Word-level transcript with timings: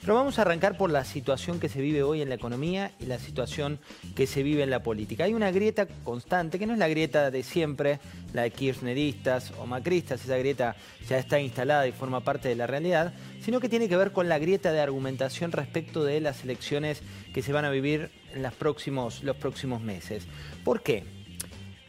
Pero 0.00 0.14
vamos 0.14 0.38
a 0.38 0.42
arrancar 0.42 0.78
por 0.78 0.90
la 0.90 1.04
situación 1.04 1.60
que 1.60 1.68
se 1.68 1.82
vive 1.82 2.02
hoy 2.02 2.22
en 2.22 2.30
la 2.30 2.34
economía 2.34 2.92
y 3.00 3.04
la 3.04 3.18
situación 3.18 3.78
que 4.14 4.26
se 4.26 4.42
vive 4.42 4.62
en 4.62 4.70
la 4.70 4.82
política. 4.82 5.24
Hay 5.24 5.34
una 5.34 5.50
grieta 5.50 5.86
constante, 6.04 6.58
que 6.58 6.66
no 6.66 6.72
es 6.72 6.78
la 6.78 6.88
grieta 6.88 7.30
de 7.30 7.42
siempre, 7.42 8.00
la 8.32 8.42
de 8.42 8.50
kirchneristas 8.50 9.52
o 9.58 9.66
macristas, 9.66 10.24
esa 10.24 10.38
grieta 10.38 10.74
ya 11.06 11.18
está 11.18 11.38
instalada 11.38 11.86
y 11.86 11.92
forma 11.92 12.20
parte 12.20 12.48
de 12.48 12.56
la 12.56 12.66
realidad, 12.66 13.12
sino 13.42 13.60
que 13.60 13.68
tiene 13.68 13.90
que 13.90 13.96
ver 13.96 14.12
con 14.12 14.28
la 14.28 14.38
grieta 14.38 14.72
de 14.72 14.80
argumentación 14.80 15.52
respecto 15.52 16.02
de 16.02 16.20
las 16.20 16.44
elecciones 16.44 17.02
que 17.34 17.42
se 17.42 17.52
van 17.52 17.66
a 17.66 17.70
vivir 17.70 18.10
en 18.32 18.42
los 18.42 18.54
próximos, 18.54 19.22
los 19.22 19.36
próximos 19.36 19.82
meses. 19.82 20.26
¿Por 20.64 20.82
qué? 20.82 21.19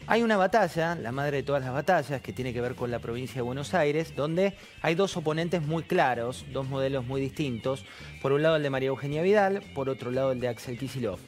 Hay 0.08 0.24
una 0.24 0.36
batalla, 0.36 0.96
la 0.96 1.12
madre 1.12 1.38
de 1.38 1.44
todas 1.44 1.64
las 1.64 1.74
batallas, 1.74 2.22
que 2.22 2.34
tiene 2.34 2.54
que 2.54 2.60
ver 2.60 2.76
con 2.76 2.92
la 2.92 3.00
provincia 3.00 3.36
de 3.36 3.42
Buenos 3.44 3.74
Aires, 3.74 4.16
donde 4.16 4.56
hay 4.82 4.96
dos 4.96 5.16
oponentes 5.16 5.62
muy 5.62 5.84
claros, 5.84 6.46
dos 6.52 6.68
modelos 6.68 7.06
muy 7.06 7.22
distintos. 7.22 7.86
Por 8.22 8.32
un 8.32 8.42
lado 8.42 8.56
el 8.56 8.64
de 8.64 8.70
María 8.70 8.90
Eugenia 8.90 9.22
Vidal, 9.22 9.62
por 9.76 9.90
otro 9.90 10.12
lado 10.12 10.32
el 10.32 10.40
de 10.40 10.48
Axel 10.48 10.78
Kisilov. 10.78 11.20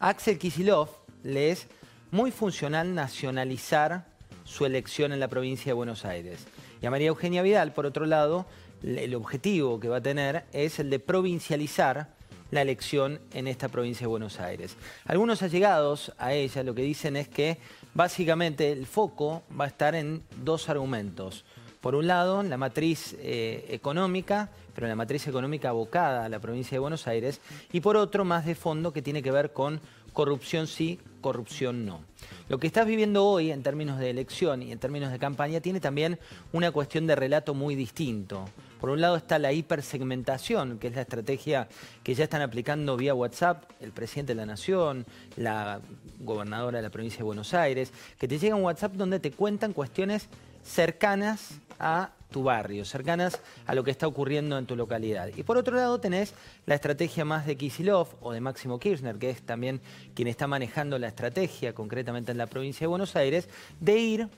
Axel 0.00 0.38
Kisilov 0.38 0.88
le 1.22 1.50
es 1.52 1.68
muy 2.10 2.32
funcional 2.32 2.94
nacionalizar 2.94 4.04
su 4.44 4.66
elección 4.66 5.12
en 5.12 5.20
la 5.20 5.28
provincia 5.28 5.70
de 5.70 5.74
Buenos 5.74 6.04
Aires. 6.04 6.46
Y 6.82 6.86
a 6.86 6.90
María 6.90 7.08
Eugenia 7.08 7.42
Vidal, 7.42 7.72
por 7.72 7.86
otro 7.86 8.04
lado, 8.04 8.46
el 8.82 9.14
objetivo 9.14 9.78
que 9.78 9.88
va 9.88 9.98
a 9.98 10.02
tener 10.02 10.44
es 10.52 10.80
el 10.80 10.90
de 10.90 10.98
provincializar 10.98 12.19
la 12.50 12.62
elección 12.62 13.20
en 13.32 13.46
esta 13.46 13.68
provincia 13.68 14.04
de 14.04 14.08
Buenos 14.08 14.40
Aires. 14.40 14.76
Algunos 15.06 15.42
allegados 15.42 16.12
a 16.18 16.32
ella 16.32 16.62
lo 16.62 16.74
que 16.74 16.82
dicen 16.82 17.16
es 17.16 17.28
que 17.28 17.58
básicamente 17.94 18.72
el 18.72 18.86
foco 18.86 19.42
va 19.58 19.64
a 19.64 19.68
estar 19.68 19.94
en 19.94 20.22
dos 20.42 20.68
argumentos. 20.68 21.44
Por 21.80 21.94
un 21.94 22.06
lado, 22.06 22.42
la 22.42 22.58
matriz 22.58 23.16
eh, 23.20 23.66
económica, 23.70 24.50
pero 24.74 24.86
la 24.86 24.96
matriz 24.96 25.26
económica 25.26 25.70
abocada 25.70 26.24
a 26.24 26.28
la 26.28 26.38
provincia 26.38 26.76
de 26.76 26.80
Buenos 26.80 27.06
Aires, 27.06 27.40
y 27.72 27.80
por 27.80 27.96
otro, 27.96 28.24
más 28.24 28.44
de 28.44 28.54
fondo, 28.54 28.92
que 28.92 29.00
tiene 29.00 29.22
que 29.22 29.30
ver 29.30 29.52
con 29.52 29.80
corrupción 30.12 30.66
sí, 30.66 30.98
corrupción 31.20 31.86
no. 31.86 32.00
Lo 32.48 32.58
que 32.58 32.66
estás 32.66 32.86
viviendo 32.86 33.24
hoy 33.24 33.50
en 33.50 33.62
términos 33.62 33.98
de 33.98 34.10
elección 34.10 34.62
y 34.62 34.72
en 34.72 34.78
términos 34.78 35.12
de 35.12 35.18
campaña 35.18 35.60
tiene 35.60 35.80
también 35.80 36.18
una 36.52 36.70
cuestión 36.72 37.06
de 37.06 37.16
relato 37.16 37.54
muy 37.54 37.74
distinto. 37.74 38.44
Por 38.80 38.90
un 38.90 39.00
lado 39.00 39.16
está 39.16 39.38
la 39.38 39.52
hipersegmentación, 39.52 40.78
que 40.78 40.88
es 40.88 40.94
la 40.94 41.02
estrategia 41.02 41.68
que 42.02 42.14
ya 42.14 42.24
están 42.24 42.42
aplicando 42.42 42.96
vía 42.96 43.14
WhatsApp 43.14 43.64
el 43.80 43.92
presidente 43.92 44.32
de 44.32 44.36
la 44.36 44.46
Nación, 44.46 45.04
la 45.36 45.80
gobernadora 46.20 46.78
de 46.78 46.82
la 46.82 46.90
provincia 46.90 47.18
de 47.18 47.24
Buenos 47.24 47.52
Aires, 47.54 47.92
que 48.18 48.26
te 48.26 48.38
llega 48.38 48.56
un 48.56 48.64
WhatsApp 48.64 48.94
donde 48.94 49.20
te 49.20 49.32
cuentan 49.32 49.72
cuestiones 49.72 50.28
cercanas 50.62 51.60
a 51.78 52.10
tu 52.30 52.44
barrio, 52.44 52.84
cercanas 52.84 53.40
a 53.66 53.74
lo 53.74 53.82
que 53.84 53.90
está 53.90 54.06
ocurriendo 54.06 54.56
en 54.56 54.66
tu 54.66 54.76
localidad. 54.76 55.28
Y 55.36 55.42
por 55.42 55.56
otro 55.56 55.76
lado 55.76 56.00
tenés 56.00 56.34
la 56.66 56.76
estrategia 56.76 57.24
más 57.24 57.46
de 57.46 57.56
Kisilov 57.56 58.08
o 58.20 58.32
de 58.32 58.40
Máximo 58.40 58.78
Kirchner, 58.78 59.16
que 59.16 59.30
es 59.30 59.42
también 59.42 59.80
quien 60.14 60.28
está 60.28 60.46
manejando 60.46 60.98
la 60.98 61.08
estrategia, 61.08 61.74
concretamente 61.74 62.32
en 62.32 62.38
la 62.38 62.46
provincia 62.46 62.84
de 62.84 62.88
Buenos 62.88 63.16
Aires, 63.16 63.48
de 63.80 63.98
ir 63.98 64.28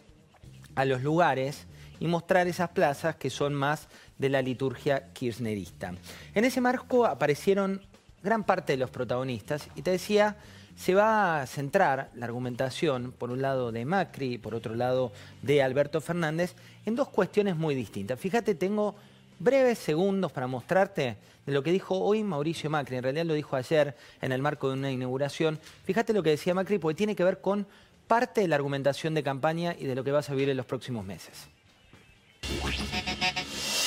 a 0.75 0.85
los 0.85 1.03
lugares 1.03 1.67
y 2.01 2.07
mostrar 2.07 2.49
esas 2.49 2.71
plazas 2.71 3.17
que 3.17 3.31
son 3.31 3.55
más 3.55 3.89
de 4.19 4.29
la 4.29 4.43
liturgia 4.43 5.13
kirchnerista. 5.13 5.95
En 6.35 6.45
ese 6.45 6.61
marco 6.61 7.07
aparecieron 7.07 7.83
gran 8.23 8.45
parte 8.45 8.73
de 8.73 8.79
los 8.79 8.91
protagonistas 8.91 9.69
y 9.75 9.83
te 9.83 9.91
decía 9.91 10.37
se 10.77 10.95
va 10.95 11.43
a 11.43 11.47
centrar 11.47 12.11
la 12.15 12.27
argumentación, 12.27 13.13
por 13.13 13.31
un 13.31 13.43
lado 13.43 13.73
de 13.73 13.85
Macri 13.85 14.35
y 14.35 14.39
por 14.39 14.55
otro 14.55 14.75
lado 14.75 15.13
de 15.43 15.63
Alberto 15.63 16.01
Fernández, 16.01 16.55
en 16.87 16.97
dos 16.97 17.09
cuestiones 17.09 17.57
muy 17.57 17.75
distintas. 17.75 18.19
Fíjate, 18.19 18.55
tengo 18.55 18.95
breves 19.39 19.79
segundos 19.79 20.33
para 20.33 20.47
mostrarte 20.47 21.17
de 21.45 21.53
lo 21.53 21.63
que 21.63 21.73
dijo 21.73 21.99
hoy 21.99 22.23
Mauricio 22.23 22.71
Macri. 22.71 22.97
En 22.97 23.03
realidad 23.03 23.27
lo 23.27 23.35
dijo 23.35 23.57
ayer 23.57 23.97
en 24.21 24.33
el 24.33 24.41
marco 24.41 24.69
de 24.69 24.75
una 24.75 24.91
inauguración. 24.91 25.59
Fíjate 25.85 26.13
lo 26.13 26.23
que 26.23 26.31
decía 26.31 26.55
Macri 26.55 26.79
porque 26.79 26.97
tiene 26.97 27.17
que 27.17 27.25
ver 27.25 27.41
con 27.41 27.67
parte 28.07 28.43
de 28.43 28.49
la 28.49 28.57
argumentación 28.57 29.15
de 29.15 29.23
campaña 29.23 29.75
y 29.79 29.87
de 29.87 29.95
lo 29.95 30.05
que 30.05 30.13
vas 30.13 30.31
a 30.31 30.35
vivir 30.35 30.51
en 30.51 30.57
los 30.57 30.67
próximos 30.67 31.05
meses. 31.05 31.49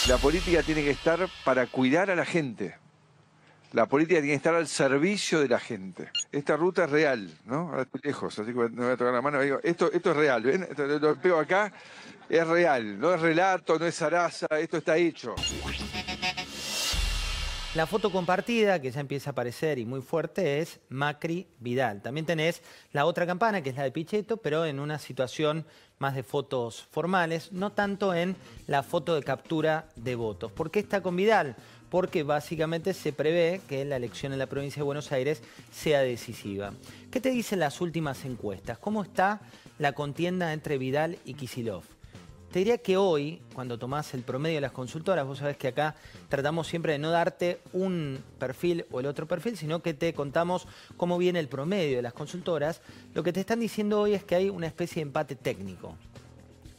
La 0.07 0.17
política 0.17 0.61
tiene 0.61 0.83
que 0.83 0.91
estar 0.91 1.27
para 1.43 1.67
cuidar 1.67 2.11
a 2.11 2.15
la 2.15 2.25
gente. 2.25 2.75
La 3.73 3.87
política 3.87 4.19
tiene 4.19 4.29
que 4.29 4.35
estar 4.35 4.55
al 4.55 4.67
servicio 4.67 5.41
de 5.41 5.49
la 5.49 5.59
gente. 5.59 6.09
Esta 6.31 6.55
ruta 6.55 6.85
es 6.85 6.89
real, 6.89 7.29
¿no? 7.45 7.69
Ahora 7.69 7.81
estoy 7.81 8.01
lejos, 8.03 8.39
así 8.39 8.53
que 8.53 8.57
me 8.57 8.67
voy 8.67 8.93
a 8.93 8.97
tocar 8.97 9.13
la 9.13 9.21
mano 9.21 9.41
y 9.41 9.45
digo, 9.45 9.59
esto, 9.63 9.91
esto 9.91 10.11
es 10.11 10.17
real, 10.17 10.43
¿ven? 10.43 10.67
Lo 10.77 11.15
pego 11.15 11.39
acá, 11.39 11.73
es 12.29 12.47
real, 12.47 12.99
no 12.99 13.13
es 13.13 13.21
relato, 13.21 13.77
no 13.77 13.85
es 13.85 13.95
zaraza, 13.95 14.47
esto 14.59 14.77
está 14.77 14.95
hecho. 14.95 15.35
La 17.75 17.85
foto 17.85 18.09
compartida 18.09 18.79
que 18.79 18.89
ya 18.89 19.01
empieza 19.01 19.31
a 19.31 19.33
aparecer 19.33 19.79
y 19.79 19.85
muy 19.85 20.01
fuerte 20.01 20.61
es 20.61 20.79
Macri 20.87 21.45
Vidal. 21.59 22.01
También 22.01 22.25
tenés 22.25 22.61
la 22.93 23.05
otra 23.05 23.27
campana 23.27 23.61
que 23.61 23.71
es 23.71 23.75
la 23.75 23.83
de 23.83 23.91
Pichetto, 23.91 24.37
pero 24.37 24.63
en 24.63 24.79
una 24.79 24.97
situación 24.97 25.65
más 25.99 26.15
de 26.15 26.23
fotos 26.23 26.87
formales, 26.91 27.51
no 27.51 27.73
tanto 27.73 28.13
en 28.13 28.37
la 28.67 28.81
foto 28.81 29.13
de 29.13 29.23
captura 29.23 29.89
de 29.97 30.15
votos. 30.15 30.53
¿Por 30.53 30.71
qué 30.71 30.79
está 30.79 31.01
con 31.01 31.17
Vidal? 31.17 31.57
Porque 31.89 32.23
básicamente 32.23 32.93
se 32.93 33.13
prevé 33.13 33.61
que 33.67 33.85
la 33.85 33.97
elección 33.97 34.33
en 34.33 34.39
la 34.39 34.47
provincia 34.47 34.79
de 34.79 34.85
Buenos 34.85 35.11
Aires 35.11 35.41
sea 35.71 36.01
decisiva. 36.01 36.73
¿Qué 37.11 37.21
te 37.21 37.31
dicen 37.31 37.59
las 37.59 37.81
últimas 37.81 38.25
encuestas? 38.25 38.77
¿Cómo 38.77 39.03
está 39.03 39.41
la 39.77 39.93
contienda 39.93 40.53
entre 40.53 40.77
Vidal 40.77 41.17
y 41.25 41.35
Kisilov? 41.35 41.83
Te 42.55 42.59
diría 42.59 42.77
que 42.77 42.95
hoy, 42.95 43.41
cuando 43.53 43.77
tomás 43.77 44.13
el 44.13 44.21
promedio 44.21 44.55
de 44.55 44.61
las 44.61 44.71
consultoras, 44.71 45.27
vos 45.27 45.39
sabés 45.39 45.57
que 45.57 45.67
acá 45.67 45.93
tratamos 46.29 46.67
siempre 46.67 46.93
de 46.93 46.99
no 46.99 47.11
darte 47.11 47.59
un 47.73 48.23
perfil 48.39 48.85
o 48.91 49.01
el 49.01 49.07
otro 49.07 49.27
perfil, 49.27 49.57
sino 49.57 49.81
que 49.81 49.93
te 49.93 50.13
contamos 50.13 50.65
cómo 50.95 51.17
viene 51.17 51.39
el 51.39 51.49
promedio 51.49 51.97
de 51.97 52.01
las 52.01 52.13
consultoras. 52.13 52.79
Lo 53.13 53.23
que 53.23 53.33
te 53.33 53.41
están 53.41 53.59
diciendo 53.59 53.99
hoy 53.99 54.13
es 54.13 54.23
que 54.23 54.35
hay 54.35 54.49
una 54.49 54.67
especie 54.67 55.01
de 55.01 55.07
empate 55.09 55.35
técnico. 55.35 55.97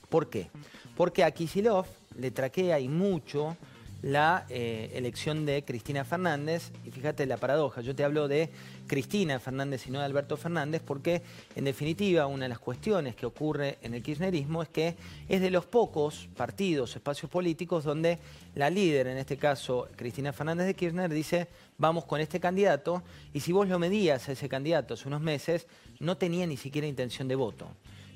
¿Por 0.08 0.30
qué? 0.30 0.48
Porque 0.96 1.24
a 1.24 1.30
Kisilov 1.30 1.84
le 2.18 2.30
traquea 2.30 2.80
y 2.80 2.88
mucho 2.88 3.54
la 4.02 4.46
eh, 4.48 4.92
elección 4.94 5.46
de 5.46 5.64
Cristina 5.64 6.04
Fernández. 6.04 6.70
Y 6.84 6.90
fíjate 6.90 7.26
la 7.26 7.36
paradoja, 7.36 7.80
yo 7.80 7.94
te 7.94 8.04
hablo 8.04 8.28
de 8.28 8.50
Cristina 8.86 9.38
Fernández 9.40 9.86
y 9.86 9.90
no 9.90 9.98
de 9.98 10.04
Alberto 10.04 10.36
Fernández, 10.36 10.82
porque 10.84 11.22
en 11.54 11.64
definitiva 11.64 12.26
una 12.26 12.44
de 12.44 12.50
las 12.50 12.58
cuestiones 12.58 13.16
que 13.16 13.26
ocurre 13.26 13.78
en 13.82 13.94
el 13.94 14.02
kirchnerismo 14.02 14.62
es 14.62 14.68
que 14.68 14.96
es 15.28 15.40
de 15.40 15.50
los 15.50 15.66
pocos 15.66 16.28
partidos, 16.36 16.94
espacios 16.94 17.30
políticos, 17.30 17.84
donde 17.84 18.18
la 18.54 18.70
líder, 18.70 19.08
en 19.08 19.18
este 19.18 19.36
caso 19.36 19.88
Cristina 19.96 20.32
Fernández 20.32 20.66
de 20.66 20.74
Kirchner, 20.74 21.12
dice 21.12 21.48
vamos 21.78 22.04
con 22.04 22.20
este 22.20 22.40
candidato, 22.40 23.02
y 23.32 23.40
si 23.40 23.52
vos 23.52 23.68
lo 23.68 23.78
medías 23.78 24.28
a 24.28 24.32
ese 24.32 24.48
candidato 24.48 24.94
hace 24.94 25.08
unos 25.08 25.20
meses, 25.20 25.66
no 26.00 26.16
tenía 26.16 26.46
ni 26.46 26.56
siquiera 26.56 26.86
intención 26.86 27.28
de 27.28 27.34
voto. 27.34 27.68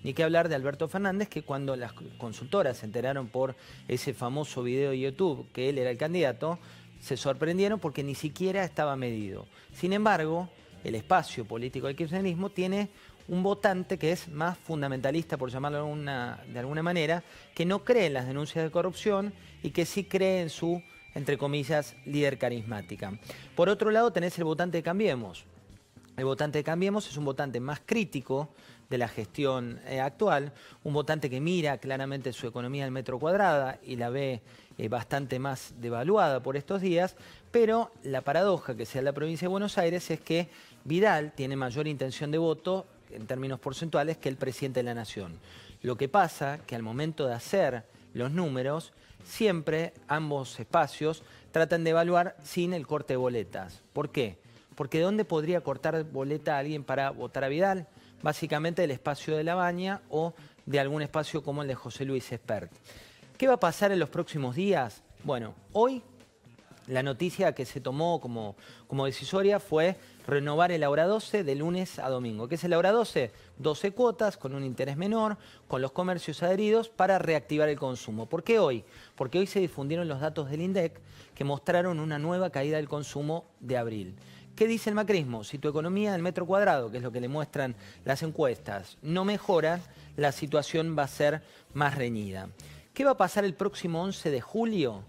Ni 0.02 0.14
que 0.14 0.22
hablar 0.22 0.48
de 0.48 0.54
Alberto 0.54 0.88
Fernández, 0.88 1.28
que 1.28 1.42
cuando 1.42 1.76
las 1.76 1.92
consultoras 2.18 2.78
se 2.78 2.86
enteraron 2.86 3.28
por 3.28 3.54
ese 3.86 4.14
famoso 4.14 4.62
video 4.62 4.90
de 4.90 5.00
YouTube 5.00 5.46
que 5.52 5.68
él 5.68 5.78
era 5.78 5.90
el 5.90 5.98
candidato, 5.98 6.58
se 7.00 7.16
sorprendieron 7.16 7.80
porque 7.80 8.02
ni 8.02 8.14
siquiera 8.14 8.64
estaba 8.64 8.96
medido. 8.96 9.46
Sin 9.72 9.92
embargo, 9.92 10.48
el 10.84 10.94
espacio 10.94 11.44
político 11.44 11.86
del 11.86 11.96
kirchnerismo 11.96 12.50
tiene 12.50 12.88
un 13.28 13.42
votante 13.42 13.98
que 13.98 14.12
es 14.12 14.28
más 14.28 14.58
fundamentalista, 14.58 15.36
por 15.36 15.50
llamarlo 15.50 15.78
de 15.78 15.84
alguna, 15.84 16.44
de 16.52 16.58
alguna 16.58 16.82
manera, 16.82 17.22
que 17.54 17.64
no 17.64 17.84
cree 17.84 18.06
en 18.06 18.14
las 18.14 18.26
denuncias 18.26 18.64
de 18.64 18.70
corrupción 18.70 19.32
y 19.62 19.70
que 19.70 19.86
sí 19.86 20.04
cree 20.04 20.42
en 20.42 20.50
su, 20.50 20.82
entre 21.14 21.38
comillas, 21.38 21.94
líder 22.06 22.38
carismática. 22.38 23.18
Por 23.54 23.68
otro 23.68 23.90
lado, 23.90 24.12
tenés 24.12 24.36
el 24.38 24.44
votante 24.44 24.78
de 24.78 24.82
Cambiemos. 24.82 25.44
El 26.16 26.24
votante 26.24 26.58
de 26.58 26.64
Cambiemos 26.64 27.08
es 27.08 27.16
un 27.16 27.24
votante 27.24 27.60
más 27.60 27.80
crítico 27.86 28.52
de 28.90 28.98
la 28.98 29.08
gestión 29.08 29.80
eh, 29.86 30.00
actual, 30.00 30.52
un 30.82 30.92
votante 30.92 31.30
que 31.30 31.40
mira 31.40 31.78
claramente 31.78 32.32
su 32.32 32.48
economía 32.48 32.84
al 32.84 32.90
metro 32.90 33.18
cuadrada 33.18 33.78
y 33.82 33.96
la 33.96 34.10
ve 34.10 34.42
eh, 34.76 34.88
bastante 34.88 35.38
más 35.38 35.74
devaluada 35.80 36.42
por 36.42 36.56
estos 36.56 36.82
días, 36.82 37.16
pero 37.52 37.92
la 38.02 38.20
paradoja 38.20 38.74
que 38.74 38.84
sea 38.84 39.00
la 39.00 39.12
provincia 39.12 39.46
de 39.46 39.50
Buenos 39.50 39.78
Aires 39.78 40.10
es 40.10 40.20
que 40.20 40.48
Vidal 40.84 41.32
tiene 41.32 41.56
mayor 41.56 41.86
intención 41.86 42.30
de 42.32 42.38
voto 42.38 42.86
en 43.10 43.26
términos 43.26 43.60
porcentuales 43.60 44.16
que 44.18 44.28
el 44.28 44.36
presidente 44.36 44.80
de 44.80 44.84
la 44.84 44.94
Nación. 44.94 45.38
Lo 45.82 45.96
que 45.96 46.08
pasa 46.08 46.58
que 46.66 46.74
al 46.74 46.82
momento 46.82 47.26
de 47.26 47.34
hacer 47.34 47.84
los 48.12 48.32
números, 48.32 48.92
siempre 49.24 49.94
ambos 50.08 50.58
espacios 50.58 51.22
tratan 51.52 51.84
de 51.84 51.90
evaluar 51.90 52.36
sin 52.42 52.72
el 52.72 52.86
corte 52.86 53.12
de 53.12 53.18
boletas. 53.18 53.82
¿Por 53.92 54.10
qué? 54.10 54.38
Porque 54.74 55.00
¿dónde 55.00 55.24
podría 55.24 55.60
cortar 55.60 56.04
boleta 56.04 56.56
a 56.56 56.58
alguien 56.58 56.84
para 56.84 57.10
votar 57.10 57.44
a 57.44 57.48
Vidal? 57.48 57.86
Básicamente 58.22 58.82
del 58.82 58.90
espacio 58.90 59.36
de 59.36 59.44
la 59.44 59.54
baña 59.54 60.00
o 60.10 60.34
de 60.66 60.80
algún 60.80 61.02
espacio 61.02 61.42
como 61.42 61.62
el 61.62 61.68
de 61.68 61.74
José 61.74 62.04
Luis 62.04 62.30
Espert. 62.32 62.70
¿Qué 63.36 63.46
va 63.46 63.54
a 63.54 63.60
pasar 63.60 63.92
en 63.92 63.98
los 63.98 64.10
próximos 64.10 64.54
días? 64.54 65.02
Bueno, 65.24 65.54
hoy 65.72 66.02
la 66.86 67.02
noticia 67.02 67.54
que 67.54 67.64
se 67.64 67.80
tomó 67.80 68.20
como, 68.20 68.56
como 68.86 69.06
decisoria 69.06 69.60
fue 69.60 69.96
renovar 70.26 70.72
el 70.72 70.82
Aura 70.82 71.06
12 71.06 71.44
de 71.44 71.54
lunes 71.54 71.98
a 71.98 72.08
domingo. 72.08 72.48
¿Qué 72.48 72.56
es 72.56 72.64
el 72.64 72.72
Aura 72.72 72.92
12? 72.92 73.30
12 73.58 73.92
cuotas 73.92 74.36
con 74.36 74.54
un 74.54 74.64
interés 74.64 74.96
menor, 74.96 75.36
con 75.68 75.82
los 75.82 75.92
comercios 75.92 76.42
adheridos 76.42 76.88
para 76.88 77.18
reactivar 77.18 77.68
el 77.68 77.78
consumo. 77.78 78.26
¿Por 78.26 78.42
qué 78.42 78.58
hoy? 78.58 78.84
Porque 79.14 79.38
hoy 79.38 79.46
se 79.46 79.60
difundieron 79.60 80.08
los 80.08 80.20
datos 80.20 80.50
del 80.50 80.62
INDEC 80.62 81.00
que 81.34 81.44
mostraron 81.44 82.00
una 82.00 82.18
nueva 82.18 82.50
caída 82.50 82.76
del 82.76 82.88
consumo 82.88 83.44
de 83.60 83.78
abril. 83.78 84.16
¿Qué 84.56 84.66
dice 84.66 84.90
el 84.90 84.96
macrismo? 84.96 85.44
Si 85.44 85.58
tu 85.58 85.68
economía 85.68 86.12
del 86.12 86.22
metro 86.22 86.46
cuadrado, 86.46 86.90
que 86.90 86.98
es 86.98 87.02
lo 87.02 87.12
que 87.12 87.20
le 87.20 87.28
muestran 87.28 87.74
las 88.04 88.22
encuestas, 88.22 88.98
no 89.02 89.24
mejora, 89.24 89.80
la 90.16 90.32
situación 90.32 90.96
va 90.98 91.04
a 91.04 91.08
ser 91.08 91.42
más 91.72 91.94
reñida. 91.96 92.48
¿Qué 92.92 93.04
va 93.04 93.12
a 93.12 93.16
pasar 93.16 93.44
el 93.44 93.54
próximo 93.54 94.02
11 94.02 94.30
de 94.30 94.40
julio? 94.40 95.02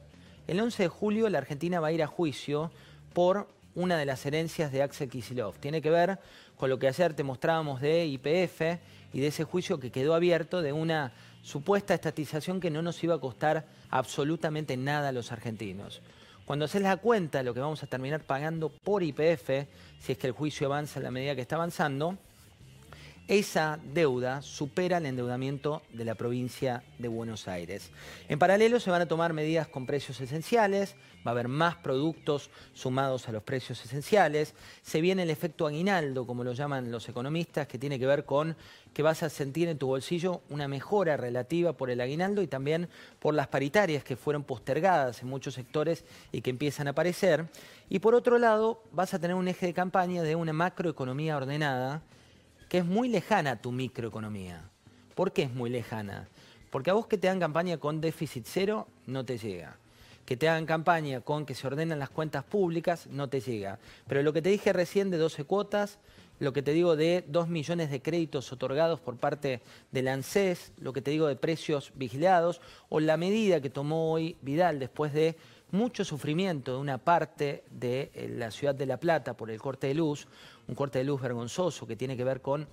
El 0.47 0.59
11 0.59 0.83
de 0.83 0.89
julio 0.89 1.29
la 1.29 1.39
Argentina 1.39 1.79
va 1.79 1.87
a 1.87 1.91
ir 1.91 2.03
a 2.03 2.07
juicio 2.07 2.71
por 3.13 3.47
una 3.75 3.97
de 3.97 4.05
las 4.05 4.25
herencias 4.25 4.71
de 4.71 4.83
Axel 4.83 5.09
Kisilov. 5.09 5.57
Tiene 5.57 5.81
que 5.81 5.89
ver 5.89 6.19
con 6.57 6.69
lo 6.69 6.79
que 6.79 6.87
ayer 6.87 7.13
te 7.13 7.23
mostrábamos 7.23 7.81
de 7.81 8.05
IPF 8.05 8.79
y 9.13 9.19
de 9.19 9.27
ese 9.27 9.43
juicio 9.43 9.79
que 9.79 9.91
quedó 9.91 10.13
abierto 10.13 10.61
de 10.61 10.73
una 10.73 11.11
supuesta 11.41 11.93
estatización 11.93 12.59
que 12.59 12.69
no 12.69 12.81
nos 12.81 13.03
iba 13.03 13.15
a 13.15 13.19
costar 13.19 13.65
absolutamente 13.89 14.77
nada 14.77 15.09
a 15.09 15.11
los 15.11 15.31
argentinos. 15.31 16.01
Cuando 16.45 16.65
les 16.65 16.83
da 16.83 16.97
cuenta 16.97 17.43
lo 17.43 17.53
que 17.53 17.59
vamos 17.59 17.83
a 17.83 17.87
terminar 17.87 18.21
pagando 18.21 18.69
por 18.69 19.03
IPF, 19.03 19.67
si 19.99 20.11
es 20.11 20.17
que 20.17 20.27
el 20.27 20.33
juicio 20.33 20.67
avanza 20.67 20.99
en 20.99 21.03
la 21.03 21.11
medida 21.11 21.35
que 21.35 21.41
está 21.41 21.55
avanzando, 21.55 22.17
esa 23.31 23.79
deuda 23.93 24.41
supera 24.41 24.97
el 24.97 25.05
endeudamiento 25.05 25.83
de 25.93 26.03
la 26.03 26.15
provincia 26.15 26.83
de 26.99 27.07
Buenos 27.07 27.47
Aires. 27.47 27.89
En 28.27 28.37
paralelo 28.37 28.77
se 28.81 28.91
van 28.91 29.01
a 29.01 29.05
tomar 29.05 29.31
medidas 29.31 29.69
con 29.69 29.85
precios 29.85 30.19
esenciales, 30.19 30.97
va 31.25 31.31
a 31.31 31.35
haber 31.35 31.47
más 31.47 31.77
productos 31.77 32.49
sumados 32.73 33.29
a 33.29 33.31
los 33.31 33.41
precios 33.41 33.85
esenciales, 33.85 34.53
se 34.81 34.99
viene 34.99 35.23
el 35.23 35.29
efecto 35.29 35.65
aguinaldo, 35.65 36.27
como 36.27 36.43
lo 36.43 36.51
llaman 36.51 36.91
los 36.91 37.07
economistas, 37.07 37.67
que 37.67 37.77
tiene 37.77 37.97
que 37.97 38.05
ver 38.05 38.25
con 38.25 38.57
que 38.93 39.01
vas 39.01 39.23
a 39.23 39.29
sentir 39.29 39.69
en 39.69 39.77
tu 39.77 39.87
bolsillo 39.87 40.41
una 40.49 40.67
mejora 40.67 41.15
relativa 41.15 41.71
por 41.71 41.89
el 41.89 42.01
aguinaldo 42.01 42.41
y 42.41 42.47
también 42.47 42.89
por 43.19 43.33
las 43.33 43.47
paritarias 43.47 44.03
que 44.03 44.17
fueron 44.17 44.43
postergadas 44.43 45.21
en 45.21 45.29
muchos 45.29 45.53
sectores 45.53 46.03
y 46.33 46.41
que 46.41 46.49
empiezan 46.49 46.87
a 46.87 46.89
aparecer. 46.89 47.45
Y 47.87 47.99
por 47.99 48.13
otro 48.13 48.37
lado, 48.37 48.83
vas 48.91 49.13
a 49.13 49.19
tener 49.19 49.37
un 49.37 49.47
eje 49.47 49.67
de 49.67 49.73
campaña 49.73 50.21
de 50.21 50.35
una 50.35 50.51
macroeconomía 50.51 51.37
ordenada, 51.37 52.01
que 52.71 52.77
es 52.77 52.85
muy 52.85 53.09
lejana 53.09 53.61
tu 53.61 53.73
microeconomía. 53.73 54.61
¿Por 55.13 55.33
qué 55.33 55.41
es 55.41 55.53
muy 55.53 55.69
lejana? 55.69 56.29
Porque 56.69 56.89
a 56.89 56.93
vos 56.93 57.05
que 57.05 57.17
te 57.17 57.27
dan 57.27 57.37
campaña 57.37 57.77
con 57.77 57.99
déficit 57.99 58.45
cero, 58.47 58.87
no 59.07 59.25
te 59.25 59.37
llega. 59.37 59.75
Que 60.25 60.37
te 60.37 60.47
hagan 60.47 60.65
campaña 60.65 61.19
con 61.19 61.45
que 61.45 61.53
se 61.53 61.67
ordenan 61.67 61.99
las 61.99 62.09
cuentas 62.11 62.45
públicas, 62.45 63.07
no 63.07 63.27
te 63.27 63.41
llega. 63.41 63.77
Pero 64.07 64.23
lo 64.23 64.31
que 64.31 64.41
te 64.41 64.47
dije 64.47 64.71
recién 64.71 65.11
de 65.11 65.17
12 65.17 65.43
cuotas, 65.43 65.99
lo 66.39 66.53
que 66.53 66.61
te 66.61 66.71
digo 66.71 66.95
de 66.95 67.25
2 67.27 67.49
millones 67.49 67.91
de 67.91 68.01
créditos 68.01 68.53
otorgados 68.53 69.01
por 69.01 69.17
parte 69.17 69.59
del 69.91 70.07
ANSES, 70.07 70.71
lo 70.79 70.93
que 70.93 71.01
te 71.01 71.11
digo 71.11 71.27
de 71.27 71.35
precios 71.35 71.91
vigilados, 71.95 72.61
o 72.87 73.01
la 73.01 73.17
medida 73.17 73.59
que 73.59 73.69
tomó 73.69 74.13
hoy 74.13 74.37
Vidal 74.41 74.79
después 74.79 75.11
de 75.11 75.35
mucho 75.71 76.03
sufrimiento 76.03 76.73
de 76.73 76.79
una 76.79 76.97
parte 76.97 77.63
de 77.71 78.11
eh, 78.13 78.29
la 78.37 78.51
ciudad 78.51 78.75
de 78.75 78.85
La 78.85 78.97
Plata 78.97 79.35
por 79.35 79.49
el 79.49 79.59
corte 79.59 79.87
de 79.87 79.95
luz, 79.95 80.27
un 80.67 80.75
corte 80.75 80.99
de 80.99 81.05
luz 81.05 81.21
vergonzoso 81.21 81.87
que 81.87 81.95
tiene 81.95 82.17
que 82.17 82.23
ver 82.23 82.41
con 82.41 82.67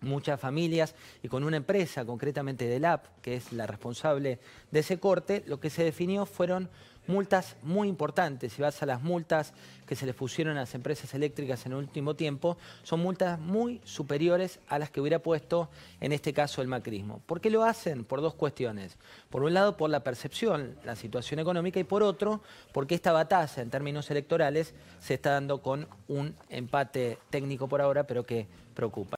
muchas 0.00 0.38
familias 0.38 0.94
y 1.22 1.28
con 1.28 1.44
una 1.44 1.56
empresa, 1.56 2.04
concretamente 2.04 2.66
del 2.66 2.84
AP, 2.84 3.06
que 3.22 3.36
es 3.36 3.52
la 3.52 3.66
responsable 3.66 4.38
de 4.70 4.80
ese 4.80 4.98
corte, 4.98 5.42
lo 5.46 5.60
que 5.60 5.70
se 5.70 5.84
definió 5.84 6.26
fueron 6.26 6.68
multas 7.06 7.56
muy 7.62 7.88
importantes. 7.88 8.52
Si 8.52 8.62
vas 8.62 8.82
a 8.82 8.86
las 8.86 9.02
multas 9.02 9.52
que 9.86 9.96
se 9.96 10.06
les 10.06 10.14
pusieron 10.14 10.56
a 10.56 10.60
las 10.60 10.74
empresas 10.74 11.12
eléctricas 11.14 11.66
en 11.66 11.72
el 11.72 11.78
último 11.78 12.14
tiempo, 12.14 12.56
son 12.82 13.00
multas 13.00 13.38
muy 13.38 13.80
superiores 13.84 14.60
a 14.68 14.78
las 14.78 14.90
que 14.90 15.00
hubiera 15.00 15.18
puesto 15.18 15.68
en 16.00 16.12
este 16.12 16.32
caso 16.32 16.62
el 16.62 16.68
macrismo. 16.68 17.20
¿Por 17.26 17.40
qué 17.40 17.50
lo 17.50 17.64
hacen? 17.64 18.04
Por 18.04 18.20
dos 18.20 18.34
cuestiones. 18.34 18.96
Por 19.30 19.42
un 19.42 19.54
lado, 19.54 19.76
por 19.76 19.90
la 19.90 20.00
percepción, 20.00 20.76
la 20.84 20.96
situación 20.96 21.40
económica, 21.40 21.80
y 21.80 21.84
por 21.84 22.02
otro, 22.02 22.42
porque 22.72 22.94
esta 22.94 23.12
batalla 23.12 23.62
en 23.62 23.70
términos 23.70 24.10
electorales 24.10 24.74
se 25.00 25.14
está 25.14 25.32
dando 25.32 25.60
con 25.60 25.86
un 26.08 26.34
empate 26.48 27.18
técnico 27.30 27.68
por 27.68 27.80
ahora, 27.80 28.06
pero 28.06 28.24
que 28.24 28.46
preocupa. 28.74 29.16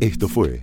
Esto 0.00 0.28
fue 0.28 0.62